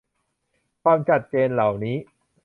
[0.83, 1.97] ความจัดเจนเหล่านี้